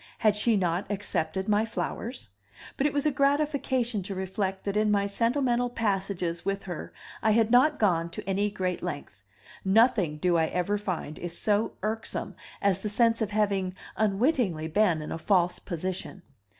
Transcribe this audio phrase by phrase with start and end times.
[0.17, 2.31] Had she not accepted my flowers?
[2.75, 7.29] But it was a gratification to reflect that in my sentimental passages with her I
[7.33, 9.21] had not gone to any great length;
[9.63, 15.03] nothing, do I ever find, is so irksome as the sense of having unwittingly been
[15.03, 16.23] in a false position.